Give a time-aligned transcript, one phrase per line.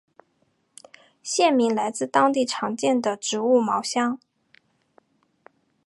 [1.21, 4.19] 县名来自当地常见的植物茅香。